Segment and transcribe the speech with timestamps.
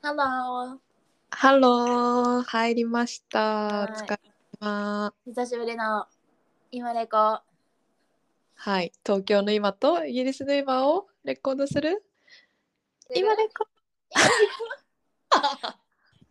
[0.00, 0.78] ハロー。
[1.30, 3.40] ハロー、入りました。
[3.40, 4.20] はいお疲れ
[4.60, 5.12] 様。
[5.26, 6.06] 久しぶりの
[6.70, 7.16] 今レコ。
[7.16, 12.04] はい、東京の今とイギリスの今をレコードする？
[13.14, 13.66] 今レコ。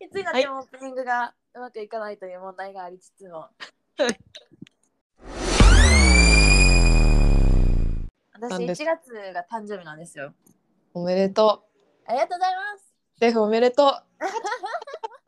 [0.00, 3.48] いつになってもオープニングがうまくいかないという問題がありつつも。
[8.32, 10.32] 私1なんです月が誕生日なんですよ。
[10.94, 11.66] おめでと
[12.06, 12.97] ありがとうございます。
[13.20, 13.24] う。
[13.24, 13.86] シェフおめでとう。
[13.88, 14.26] パ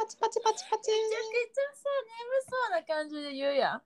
[0.06, 0.90] チパチパチパチ。
[0.90, 3.82] めちゃくちゃさ、眠そうな感じで言うやん。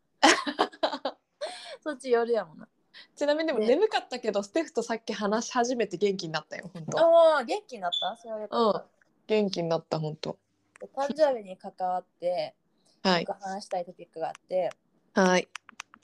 [1.83, 2.69] そっち夜やもんな。
[3.17, 7.07] ちなみにでもね眠かったけど、ステフとさっき話し始めて元気になったよ、本当。
[7.07, 8.17] おお、元気になった？
[8.17, 8.87] それはよかっ
[9.27, 10.37] 元気になった、本当。
[10.81, 12.55] た誕生日に関わって、
[13.03, 14.71] はい僕、話したいトピックがあって、
[15.15, 15.49] はい。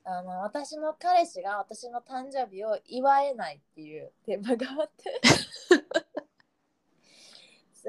[0.05, 5.21] あの私の彼氏が私の誕生日を祝えないっていうテーマがあって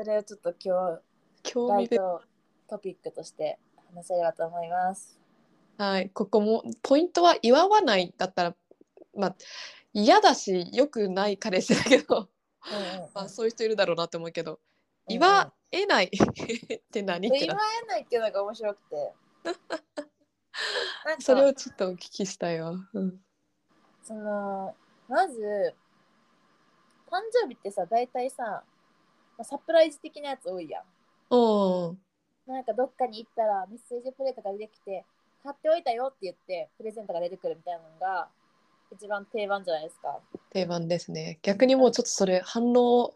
[0.01, 0.99] それをちょっと今
[1.43, 1.87] 日興味。
[1.87, 2.21] ト
[2.67, 3.59] トピックとして
[3.93, 5.19] 話せればと思います。
[5.77, 8.55] はい、ここもポイントは祝わないだったら、
[9.15, 9.35] まあ
[9.93, 12.29] 嫌だし良くない彼氏だけど、
[12.71, 14.59] うんうんうんまあそういう人いるだろうなと思うけど、うんうん
[15.07, 16.09] 祝えない っ
[16.91, 19.13] て何って祝なえないっていうのが面白くて
[21.19, 22.71] それをちょっとお聞きしたいわ。
[22.93, 23.23] うん、
[24.01, 24.75] その
[25.07, 25.75] まず
[27.07, 28.63] 誕生日ってさ大体さ
[29.37, 30.83] まあサプライズ的なやつ多いやん。
[31.29, 31.95] おー
[32.47, 35.05] なんかどっかに行ったらメッセージプレートが出てきて
[35.43, 38.27] 買っておいたよって言ってプレゼントが出てくるみたいなのが
[38.91, 40.19] 一番定番じゃないですか。
[40.51, 41.39] 定番ですね。
[41.41, 43.13] 逆にもうちょっとそれ反応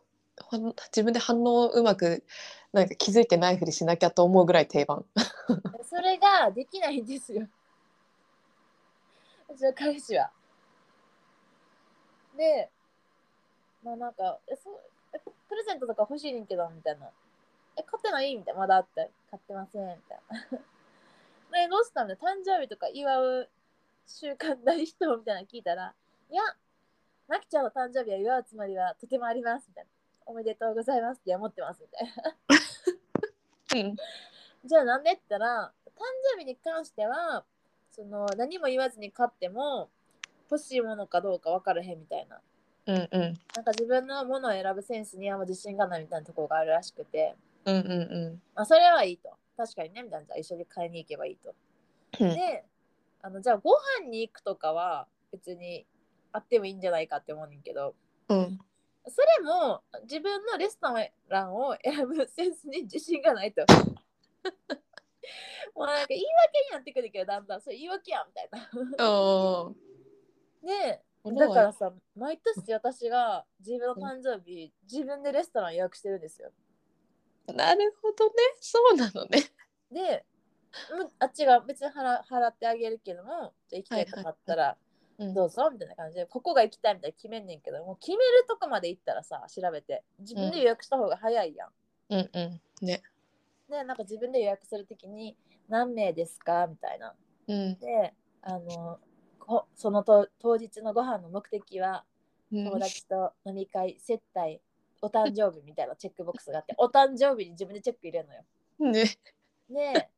[0.88, 2.23] 自分で反応をうまく
[2.73, 5.05] なんか気づいてないふりしなきゃと思うぐらい定番。
[5.83, 7.47] それができないんですよ。
[9.50, 10.31] うちの彼氏は。
[12.35, 12.69] で、
[13.83, 14.79] まあなんか、えそう
[15.66, 17.09] ゼントとか欲しいねんけどみたいな。
[17.77, 18.35] え、買ってない？
[18.35, 18.59] みたいな。
[18.61, 20.19] まだあって、買ってませんみたい
[20.52, 20.57] な。
[21.52, 23.49] で、どうしたんだ誕生日とか祝う
[24.05, 25.17] 習慣ない人？
[25.17, 25.94] みたいなの聞いたら、
[26.29, 26.44] いや、
[27.28, 29.90] まきちゃんの誕生日は祝うつもりはとてもありますみたいな。
[30.28, 32.35] おめでとうございますって思ってますみたいな。
[33.81, 33.95] うん
[34.66, 35.91] じゃあなんでって言ったら誕
[36.34, 37.45] 生日に関しては
[37.91, 39.91] その何も言わずに買っても
[40.50, 42.41] 欲しいものかどうか分からへんみたいな
[42.88, 43.22] うんうん。
[43.56, 47.35] なんか自分のものを選ぶセンスにはもう自信がないみたいなところがあるらしくて、
[47.66, 49.31] うんうんまあ、それはいいと。
[49.57, 50.25] 確かにねみたいな。
[50.25, 51.56] じゃあ一緒に買いに行けばいいと。
[52.19, 52.34] うん。
[52.34, 52.63] で
[53.22, 55.85] あのじゃあご飯に行くとかは別に
[56.31, 57.96] あってもいいんじゃないかって思うねんけど。
[58.29, 58.59] うん。
[59.07, 60.88] それも自分のレスト
[61.29, 63.66] ランを選ぶセンスに自信がないと。
[65.75, 68.69] もうなんか言い訳になってくるけどだんだんそれ言い訳やんみたいな。
[70.63, 71.02] で
[71.34, 76.52] だからさ毎年私が自分の誕生日自分でレストラン予約してるんですよ。
[77.47, 79.40] なるほどねそうなのね。
[79.91, 80.25] で
[80.96, 84.78] むあっちが別に払払ってあげるけどもじゃあ行きたいとかあったら
[85.18, 91.69] うんどうぞみたいな感じでここが行きたいみたいな決めんねんけどもう決めるとこまで行ったらさ調べて自分で予約した方が早いやん。
[92.09, 92.40] うんう
[92.84, 93.02] んね。
[93.69, 95.35] でなんか自分で予約するときに
[95.69, 96.68] 何名ですか？
[96.68, 97.16] みたいな。
[97.47, 99.00] うんであの
[99.45, 102.03] こそのと当日のご飯の目的は
[102.51, 104.61] うん友達と飲み会接待
[105.01, 108.44] お誕生日みたいなチェックボックスがあってお誕生日に自分でチェック入れるのよ。
[108.91, 109.17] ね。
[109.69, 110.09] で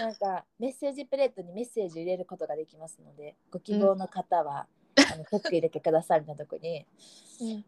[0.00, 6.86] なんかメッセージプレートにメッセージ入れることができますのでご希望の方は、あのチェック入れてくださいみたいなとこに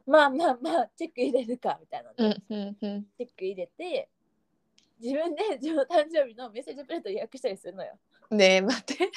[0.07, 4.09] まあまあまあチェック入れるかみたいなのでうんうんうんチェック入れて
[5.01, 7.93] 自分で自分の誕生日のメッセージプレート予約したりするのよ。
[8.31, 9.11] ねえ待って。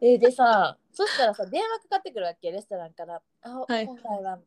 [0.00, 3.20] えーでさ、そしたらさ、電話かかってくるわけ、レストランから。
[3.42, 4.38] あ、はい今回は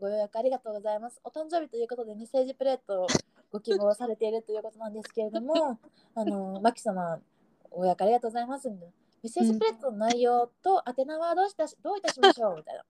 [0.00, 1.20] ご予約ありがとうございます。
[1.24, 3.06] お誕生日ということでメッセージプレートを
[3.52, 5.78] ご希望されているということなんですけれども、
[6.14, 7.20] あの、マキ様、
[7.70, 8.68] ご予約ありがとうございます。
[8.70, 8.76] メ
[9.24, 12.56] ッセージプレートの内容と宛名はどうしたしどういたしましょう？
[12.56, 12.84] みたいな。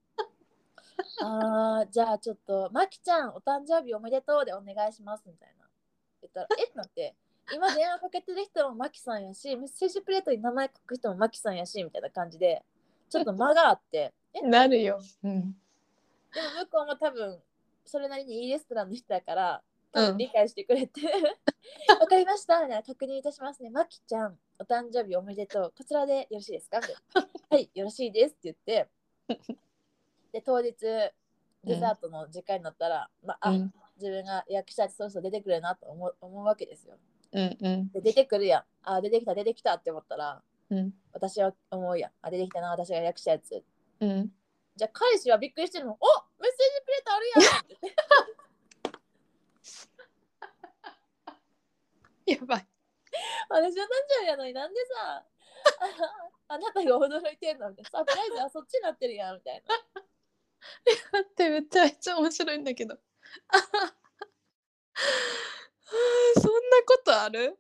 [1.80, 5.68] あーじゃあちょっと、マキちゃん、お誕生日おめでとうでお願いしますみたいな。
[6.22, 6.64] 言ったら、え？
[6.64, 7.16] ってなって、
[7.52, 12.62] 今電話かけてる人もマキさんやし、メッセージプレートに名前書く人もマキさんやし、みたいな感じで、
[13.10, 14.12] ちょっと間があって、
[14.42, 15.00] なるよ。
[15.22, 15.56] うん。
[16.32, 17.40] 向こうも多分、
[17.84, 19.62] それなりにいいレストランの人だから、
[20.16, 21.00] 理解してくれて、
[22.00, 23.70] わかりましたみたいな確認いたしますね。
[23.70, 25.74] マキちゃん、お誕生日おめでとう。
[25.76, 26.80] こちらでよろしいですか？
[27.50, 28.88] はい、よろしいですって言って、
[30.32, 30.74] で、当日、
[31.62, 33.74] デザートの時間になったら、まあ、あうん。
[33.96, 36.98] 自分が予約したやつそろそろ出てくるなと思う思うわけですよ。
[37.34, 38.64] うんうんで、出てくるやん。
[38.84, 40.40] あ、出てきた、出てきたって思ったら、
[40.70, 42.12] うん私は思うやん。
[42.22, 43.62] あ、出てきたな、私が予約したやつ。
[44.00, 44.32] うん
[44.76, 45.92] じゃあ彼氏はびっくりしてるの。
[45.92, 45.96] お
[46.40, 47.66] メッセージプレートあるやんっ
[52.26, 52.66] て やばい。
[53.48, 55.24] 私の誕生日やのになんでさあ
[56.54, 57.70] あなたが驚いてんの？
[57.70, 59.74] みたいなサプライズはそっちになってるやんみたいな
[61.12, 62.98] 待ってめちゃめちゃ面白いんだけど。
[66.40, 67.58] そんなことある？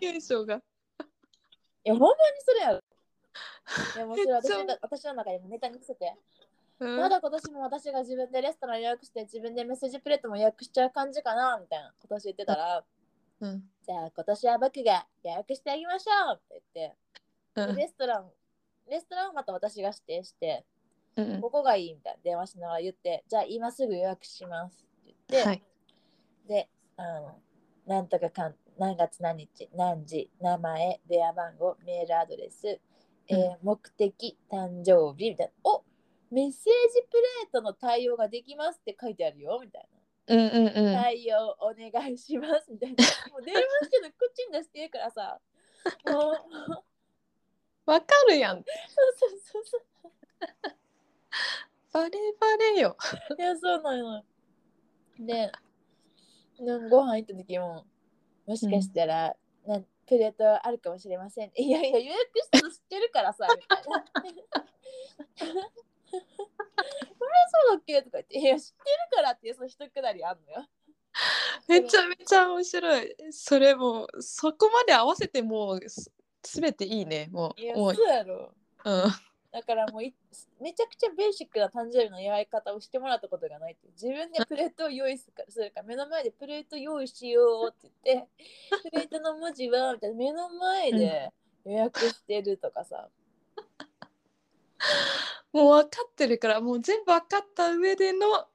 [0.00, 0.56] 現象が。
[0.56, 0.60] い
[1.84, 2.82] やほんまにそれやろ。
[3.96, 4.50] いやもうそれ私
[4.80, 6.16] 私の中でもネタに伏せて、
[6.80, 6.96] うん。
[6.98, 12.84] まだ今年も私が自分でレストラン予約して自分でメッセージプレートも予約しちゃう感じかなみたいな今年言ってたら、
[13.40, 13.70] うん。
[13.86, 16.96] じゃあ今年は僕が予約してあげましょうって言って、
[17.56, 17.76] うん。
[17.76, 18.30] でレストラン
[18.88, 20.64] レストランをまた私が指定して
[21.16, 21.40] うん。
[21.40, 25.62] ここがいいみたいな電話しながら言ってじゃあ今すぐ予約しますって言って、はい。
[26.48, 27.40] であの
[27.86, 32.80] なんとかかん何月何日何時名前電話番号メールアドレス、
[33.28, 35.84] えー目的誕生日みたいなお
[36.30, 39.88] メッセージプレートの対応ができますって書いてあるよみたい
[40.26, 41.02] うんうんうな、ん。
[41.02, 45.40] 対応お願いしますみたいな もう電話してるの口に出してるからさ
[46.06, 46.84] もう
[47.90, 48.56] わかるやん。
[48.56, 48.64] そう
[49.16, 49.82] そうそうそう
[51.92, 52.96] バレバレよ。
[53.38, 54.24] いや、そうなの。
[55.20, 55.52] で、
[56.90, 57.84] ご飯行った時も、
[58.46, 59.36] もしかしたら、
[59.66, 61.50] なプレートあるかもしれません。
[61.56, 64.04] いやいや、予約したの知ってるからさ、みたいな。
[64.60, 64.64] こ
[65.40, 65.52] れ
[67.68, 70.66] そうだっけとか言って、いや、知ってるからっていうその一くだりあんのよ。
[71.68, 73.16] めちゃめちゃ面白い。
[73.30, 76.12] それもうそこまで合わせてもうす
[76.42, 77.28] すべていいね。
[77.30, 78.52] もいや、うもうそうやろ。
[78.84, 79.02] うん。
[79.54, 80.12] だからもうい
[80.60, 88.28] めちゃくちゃベーシックな誕生日の祝い方をしてもらったことがないって自分でプレートを用意するから目の前でプレート用意しようって言って
[88.90, 91.32] プレートの文字はみたいな目の前で
[91.64, 93.08] 予約してるとかさ、
[95.52, 98.48] もう分かってるからもう全部分かった上でのあ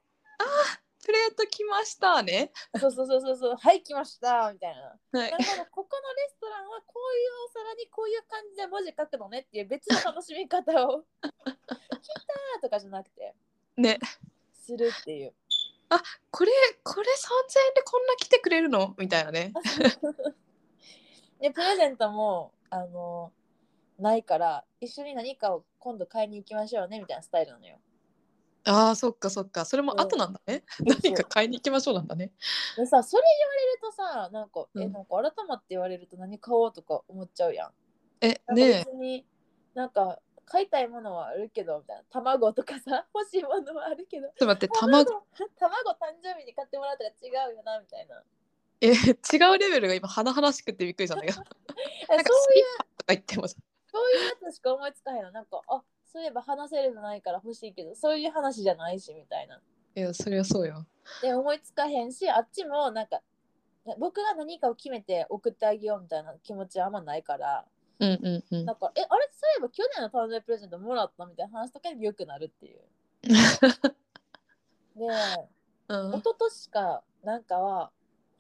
[0.86, 2.51] ープレート来ましたね。
[2.79, 3.56] そうそうそうそうそう。
[3.56, 5.19] はい来ましたみたいな。
[5.19, 5.31] はい。
[5.31, 13.33] なるほどここのレストランはこういうお皿にこういう感じで文字書くのねっていう別の楽しみ方を 来たーとかじゃなくて。
[13.75, 13.97] ね。
[14.53, 15.33] するっていう。
[16.29, 16.51] これ
[16.83, 18.94] これ3000円でこんな来てくれるの？
[19.00, 19.51] みたいなね。
[21.41, 23.33] でプレゼントもあの
[23.97, 27.79] ないから一緒に何かを今度買いに行きましょうねみたいなスタイルなのよ。
[28.65, 30.63] ああそっかそっかそれも後なんだね。
[30.85, 32.31] 何か買いに行きましょうなんだね。
[32.75, 37.73] でさそれ言われるとさなんか、えうんなんか改まって言われると何買おうとか思っちゃうやん。
[38.21, 39.25] えね別に
[39.73, 45.23] なんか買いたいものはあるけどみたいな卵とかさ 欲しいものはあるけどえちょっと待って卵
[45.57, 48.23] 卵誕生日に買ってもらったら違うよなみたいな。
[48.81, 51.41] え違うレベルが今華々しくてびっくりしたんだけど。
[52.09, 52.65] えなんかそういう
[52.97, 53.57] とか言ってもさ
[53.91, 55.31] そういうやつしか思いつかへんの。
[55.31, 59.59] なんかあそういえば話せるのないから欲しいけどそういう話じゃないしみたいな。
[59.95, 60.85] いやそれはそうよ。
[61.21, 63.21] で思いつかへんしあっちもなんか
[63.97, 67.65] 僕が何かを決めて送ってあげようみたいな気持ちはあんまないから
[68.00, 69.29] うんうんうんなんかえあれ？
[69.31, 72.81] そういえば去年の誕生日プレゼントもらったみたいな話とかによくなるっていう。
[74.95, 75.05] で
[75.89, 77.91] うん一昨年かなんかは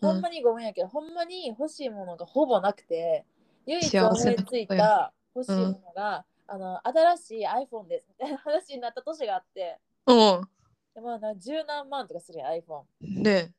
[0.01, 3.25] ほんまにごめんやけど、ほんまに欲しいものがほぼなくて
[3.65, 9.77] 唯一思いついた欲しいものが、あの新しい iPhone ですみたいな話になった年があって。
[10.07, 10.49] うん
[10.95, 12.83] でまあな十何万とかするやん iPhone。
[13.01, 13.53] ね。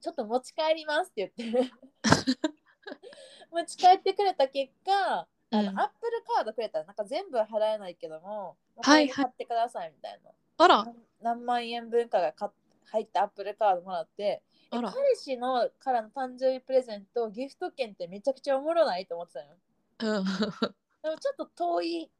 [0.00, 1.70] ちょっと持ち帰りますって言って。
[3.50, 5.78] 持ち帰ってくれた結果あの、うん。
[5.78, 6.80] アップルカードくれた。
[6.80, 10.84] らなんか全部は払えないけども、はい買ってくださいみたいな、あら。
[10.84, 12.50] 何何万円分かが買っ
[12.94, 14.90] 入ったアップルカードもらってえあら。
[14.92, 19.56] 彼氏のからの誕生日プレゼントギフト券ってめちゃくちゃおもろないと思ってたよ。
[20.00, 20.24] うん。
[20.24, 22.10] でもちょっと遠い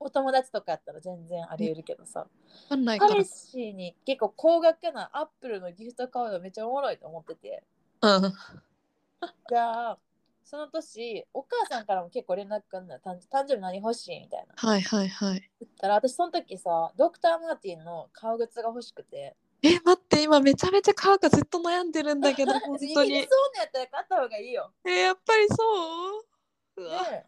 [0.00, 2.26] お友達とかやったら全然あり得るけどさ。
[2.68, 3.12] あんないから。
[3.12, 7.62] 彼氏に結構高額なアップルのギフトカードめっちゃおもろいと思ってて。
[8.02, 8.32] うん。
[9.48, 9.98] じゃあ
[10.44, 13.00] その年お母さんからも結構連絡来んのよ。
[13.02, 14.54] 誕誕生日何欲しいみたいな。
[14.56, 15.50] はいはいはい。
[15.60, 19.36] 言ったら私その時さドクター・マーティンの革靴が欲しくて。
[19.62, 22.90] え待って今めちゃめちゃ買うかずっと悩んでるんだけど 本当に。
[22.92, 24.70] イギリスオーナーやったら買った方がいいよ。
[24.84, 25.54] えやっぱりそ
[26.76, 26.82] う？
[26.82, 27.04] うわ。
[27.04, 27.24] で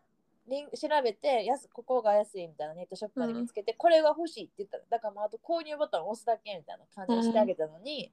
[0.48, 8.12] リン調べて安ここが安いみたいなネットショップで見つけて、これが欲しいって言ったらだからもうあと購入ボタンを押すだけみたいな感じにしてあげたのに、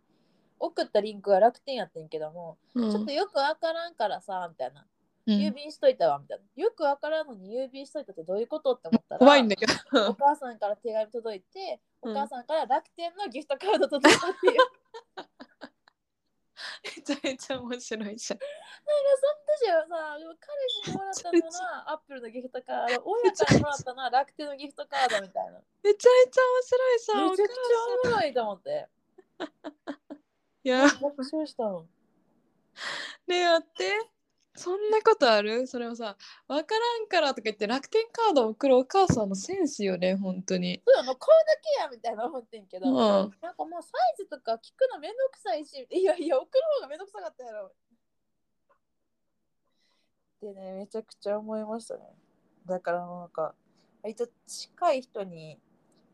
[0.59, 2.91] 送ったリンクは楽天やってんけども、うん。
[2.91, 4.85] ちょっとよくわからんからさみたいな。
[5.25, 5.39] うん。
[5.39, 9.73] 郵便しといたわみたいな、よくわからんのに郵便しといたってどういうことって思ったら怖いんだけど。
[10.09, 14.57] お母さんから手紙届いて、うんお母さんから楽天のギフトカード届いたっていう。
[16.83, 18.47] めちゃめちゃ面白いじゃんなんか
[19.19, 25.61] その時はさ、でも彼氏にもらったのは アップルのギフトカード、親からもらったのは楽天のギフトカードみたいな。
[25.83, 28.89] めちゃめちゃ面白いじゃんめちゃくちゃおもろいと思って。
[30.63, 31.87] いや爆笑したの。
[33.27, 34.12] ねえ待って
[34.55, 35.65] そんなことある？
[35.65, 36.15] それをさ
[36.47, 40.81] 「分からんから」とか言って楽天カードを送るお母さんのセンスよね本当に。
[40.85, 42.95] そうやの買うだけやみたいな思ってんけど、うん。
[42.95, 47.65] なんかもうサイズとか聞くのめんどくさいしいやいや送る方がめんどくさかったやろ。
[47.65, 47.71] っ
[50.39, 52.01] てねめちゃくちゃ思いましたね。
[52.65, 53.55] だからなんか
[54.03, 55.59] 割と近い人に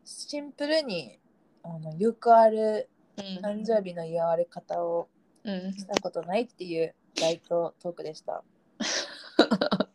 [0.05, 1.19] シンプルに
[1.63, 3.25] あのよくあるうん。
[3.45, 5.09] 誕生日の祝われ方を
[5.45, 8.43] うん、したことないっていうライトトークでした。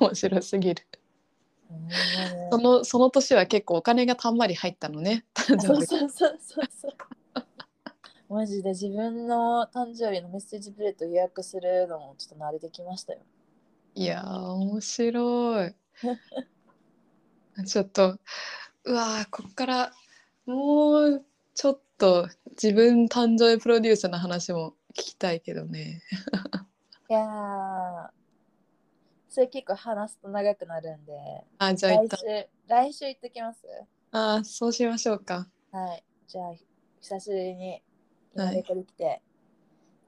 [0.00, 0.86] 面白すぎる。
[1.70, 1.88] うん
[2.50, 5.24] そのその年は結構お金がたんまり入ったのね。
[5.34, 6.92] 誕そうそうそうそうそう。
[8.28, 13.20] マジで自分の誕生日のメッセージプレート予約するのもちょっと慣れてきましたよ。
[13.94, 15.74] いやー面白い。
[17.66, 18.18] ちょっと
[18.84, 19.92] うわーこっから
[20.46, 21.24] もう
[21.54, 26.02] ちょっと自分誕生日プロデュースの話も聞きたいけどね。
[27.08, 28.10] いやー、
[29.28, 31.12] それ結構話すと長くなるんで、
[31.58, 33.60] あじゃあ来週、来週行ってきます？
[34.12, 35.48] あそうしましょうか。
[35.72, 36.04] はい。
[36.26, 36.52] じゃあ、
[37.00, 37.82] 久しぶりにはい
[38.34, 39.22] 今レコできて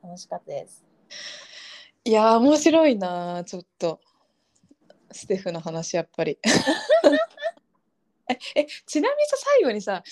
[0.02, 0.84] 楽しかったです。
[2.04, 4.00] いやー面白いなーちょっと
[5.12, 6.38] ステフの話やっぱり。
[8.28, 10.02] ええちなみにさ最後にさ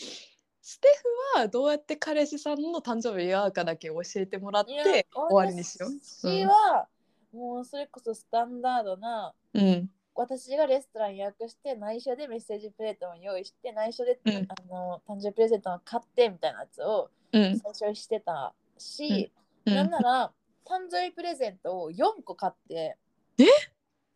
[0.70, 0.86] ステ
[1.34, 5.90] フはどうやって彼氏さんの誕生日祝うかだけ教えてもらって終わりにしよう。
[5.90, 6.86] 私は、
[7.32, 9.90] もうそれこそスタンダードな、うん。
[10.14, 14.36] 私がレストラン予約して内緒でメッセージプレートも用意して内緒で、うん。
[14.48, 17.58] あの誕生日プレゼントを買ってみたいなやつをうん。
[17.58, 19.32] 最初にしてたし、
[19.66, 19.74] うん。
[19.74, 20.32] なんなら
[20.64, 22.96] 誕生日プレゼントを4個買って
[23.38, 23.46] え？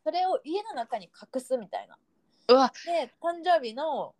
[0.05, 1.99] それを家の中に隠すみたいな。
[2.47, 2.73] うわ。
[2.87, 4.15] で誕生日の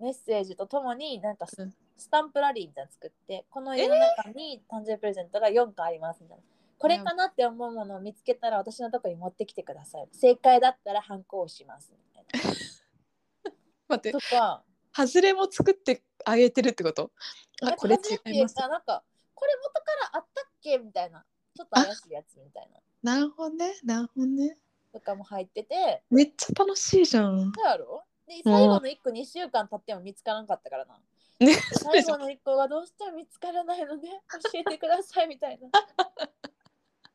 [0.00, 1.74] メッセージとともになんかス,、うん。
[2.10, 6.42] タンプラリーみたいなの作ってこの家の中に誕生日プレゼントが4個ありますみたいな。
[6.78, 10.08] これかなって思うものを見つけたら私のとこに持ってきてください。
[10.12, 11.92] 正解だったらハンコをします。
[11.92, 12.42] みたい
[13.88, 14.12] 待って。
[14.12, 14.20] な。
[14.20, 14.62] とか、
[14.94, 17.10] 外れも作ってあげてるってこと？
[17.62, 18.62] あこれ違います。
[18.62, 19.02] あなんか
[19.34, 21.24] これ元からあったっけみたいな。
[21.56, 22.68] ちょっと怪しいやつみたい
[23.02, 23.14] な。
[23.14, 23.72] なるほどね。
[23.82, 24.58] なるほどね。
[24.92, 27.52] とかも入ってて、めっちゃ楽しいじゃん。
[27.52, 28.04] どうやろ？
[28.26, 30.98] で最後の1個2週間経っても見つからなかったからな。
[31.38, 35.68] ね最後の1個がどうしても見つからないので教えてくださいみたいな。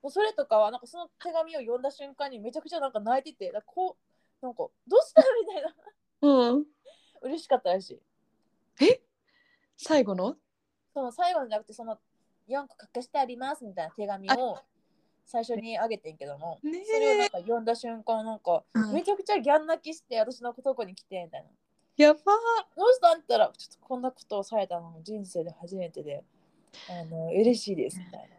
[0.01, 3.97] もうそれとかはなんかその手紙を読んだ瞬間にめちゃくちゃなんか泣いてて、なんかこ
[4.41, 5.75] う、なんかどうしたみたいな。
[6.21, 6.65] うん
[7.21, 8.01] 嬉しかったらしい。
[9.77, 10.35] 最後の？
[10.93, 11.99] その最後じゃなくてその
[12.49, 14.59] 4個隠してありますみたいな手紙を
[15.25, 21.49] 最初にあげてんけども、ねそれをなんか読んだ瞬間なんかうんめちゃくちゃギャン泣きして私のとこに来てみたいな。
[21.97, 22.19] やば
[22.75, 26.23] どうしたんったらちょっとこんなことをされたのも人生で初めてで
[26.89, 28.29] あの嬉しいですみたい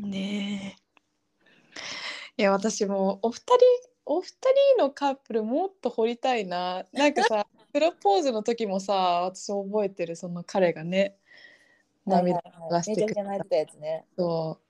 [0.00, 0.06] な。
[0.06, 3.56] ーねえいや私もお二人
[4.04, 4.28] お二
[4.76, 6.84] 人のカップルもっと掘りたいな。
[6.92, 11.16] なんかさ プロポーズの時もさ私覚えてるその彼がね
[12.06, 12.82] 涙はいはいはい。
[12.86, 13.14] 流してくれた。
[13.14, 14.04] めちゃくちゃ泣いてたやつね。
[14.16, 14.67] そう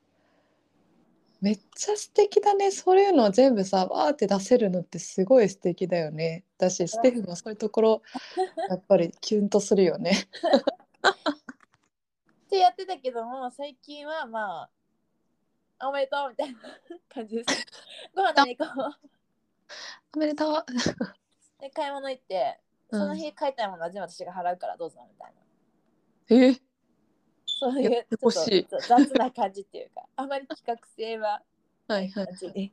[1.40, 2.70] めっちゃ素敵だね。
[2.72, 6.44] そういうのを全部さわーって出せるのってすごい素敵だよね。
[6.58, 8.02] だしステフもそういうところ
[8.68, 10.12] やっぱりキュンとするよね。
[12.46, 14.68] ってやってたけども最近はま
[15.78, 16.58] あおめでとうみたいな
[17.08, 17.66] 感じです。
[18.14, 19.08] ご飯食べに行こう。
[20.16, 20.66] おめでとう。
[21.60, 22.58] で買い物行って
[22.90, 26.46] そのうん日買いたいものは全部私が払うからどうぞみたいな。
[26.48, 26.67] え？
[27.58, 28.32] そういうちょっ
[28.68, 31.42] と雑な感じっていうか あまり企画性は
[31.88, 32.24] はいは
[32.54, 32.72] い。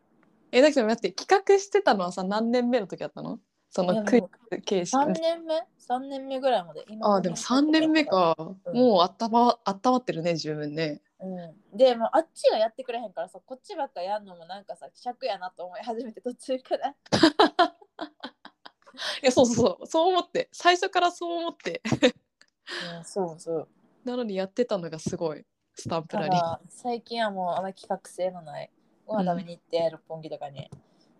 [0.51, 3.39] えだけど待って企画してたのはさ何年目の時だったの？
[3.69, 6.85] そのクイズ形式3年目 ?3 年目ぐらいまで。
[6.87, 8.05] 今ああでも3年目。
[8.05, 11.27] か、うんもうあったまあったまってるね十分ねう
[11.73, 16.89] ん、でもうあっちがやってくれへんからさこっちばっかやんのもなんかさ尺やなと思い始めて途中から。
[19.23, 21.81] いやそうそうそうそう思って最初からそう思って
[22.97, 23.67] うん、そうそう。
[24.05, 25.45] なのにやってたのがすごい。
[25.73, 26.39] スタンプたラリー。
[26.39, 28.71] だ最近はもうあまり企画性のない。
[29.05, 30.69] ご飯食べに行って、六本木とかに。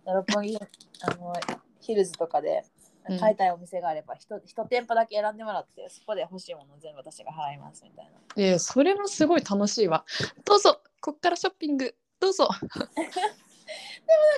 [0.06, 1.34] 六本木あの
[1.82, 2.64] ヒルズとかで
[3.10, 3.20] うん。
[3.20, 8.44] 買いたいお店があれば一、一店舗だけ選んでもらってそこで欲しいもの全部私が払いますみたいな。
[8.44, 10.06] いやそれもすごい楽しいわ。
[10.44, 11.96] どうぞこっからショッピング。
[12.20, 12.50] どうぞ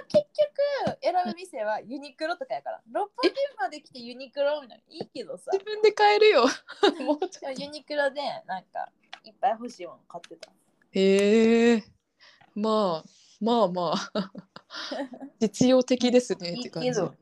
[0.07, 0.25] 結
[0.85, 2.81] 局選ぶ店はユニクロとかやから。
[2.91, 4.83] 六本木まで来てユニクロみたいな。
[4.95, 5.51] いいけどさ。
[5.53, 6.43] 自分で買えるよ。
[7.05, 8.89] もうちょでもユニクロでなんか
[9.23, 10.51] いっぱい欲しいもの買ってた。
[10.91, 11.83] へえ。
[12.55, 13.09] まあ
[13.41, 14.31] まあまあ。
[15.39, 16.89] 実用的ですねっいて感じ。
[16.89, 17.13] いけど、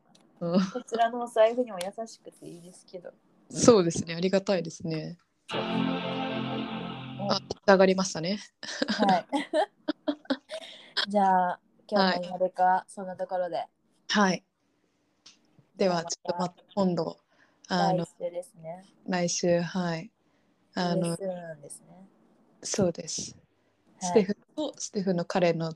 [0.42, 3.14] うん、こちらのお財布にも優しくていいですけど。
[3.50, 4.16] そうですね。
[4.16, 5.18] ありがたいですね。
[7.28, 8.40] あ上がりましたね。
[8.88, 9.25] はい。
[11.10, 13.65] じゃあ今日の今でか、そんなところで
[14.10, 14.44] はい。
[15.77, 17.18] では、じちょっとまた今度、
[17.68, 18.86] あの来、週ですね。
[19.08, 20.12] 来週、はい。
[20.74, 22.08] あのですね。
[22.63, 23.34] そうです。
[23.34, 23.46] はい
[23.98, 25.74] ステフとステフの彼の、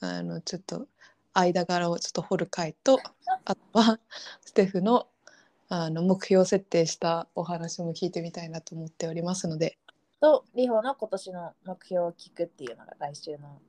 [0.00, 0.88] あの、ちょっと
[1.32, 2.98] 間柄をちょっと掘る回と、
[3.44, 4.00] あとは
[4.40, 5.08] ステフの
[5.68, 9.78] あの目標設定したお話も聞いてみたいなと思っておりますので、
[10.20, 13.60] と、リホの今年の目標を聞くっていうのが来週の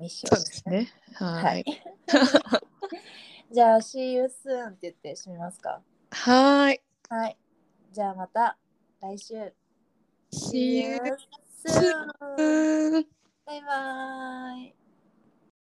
[0.00, 0.88] ミッションですすね。
[1.14, 1.64] ははいい。
[3.52, 5.82] じゃあ、See you soon って言って締めますか。
[6.10, 6.82] はい。
[7.08, 7.36] はい。
[7.92, 8.56] じゃあまた
[9.00, 9.52] 来週。
[10.32, 10.98] See you
[11.66, 13.06] soon!
[13.44, 14.79] バイバイ。